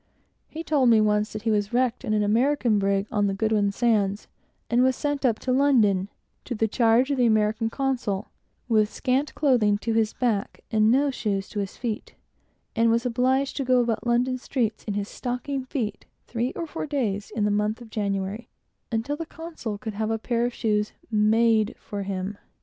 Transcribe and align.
He 0.49 0.63
told 0.63 0.89
me 0.89 0.99
once, 0.99 1.27
himself, 1.33 1.33
that 1.33 1.41
he 1.43 1.51
was 1.51 1.73
wrecked 1.73 2.03
in 2.03 2.11
an 2.15 2.23
American 2.23 2.79
brig 2.79 3.05
on 3.11 3.27
the 3.27 3.35
Goodwin 3.35 3.71
Sands, 3.71 4.27
and 4.67 4.81
was 4.81 4.95
sent 4.95 5.23
up 5.23 5.37
to 5.37 5.51
London, 5.51 6.09
to 6.43 6.55
the 6.55 6.67
charge 6.67 7.11
of 7.11 7.17
the 7.17 7.27
American 7.27 7.69
consul, 7.69 8.29
without 8.67 9.31
clothing 9.35 9.77
to 9.77 9.93
his 9.93 10.13
back 10.13 10.61
or 10.73 11.11
shoes 11.11 11.47
to 11.49 11.59
his 11.59 11.77
feet, 11.77 12.15
and 12.75 12.89
was 12.89 13.05
obliged 13.05 13.55
to 13.57 13.63
go 13.63 13.79
about 13.79 14.07
London 14.07 14.39
streets 14.39 14.83
in 14.85 14.95
his 14.95 15.07
stocking 15.07 15.65
feet 15.65 16.07
three 16.25 16.51
or 16.53 16.65
four 16.65 16.87
days, 16.87 17.29
in 17.35 17.43
the 17.43 17.51
month 17.51 17.79
of 17.79 17.91
January, 17.91 18.49
until 18.91 19.15
the 19.15 19.27
consul 19.27 19.77
could 19.77 19.93
have 19.93 20.09
a 20.09 20.17
pair 20.17 20.47
of 20.47 20.53
shoes 20.55 20.93
made 21.11 21.75
for 21.77 22.01
him. 22.01 22.39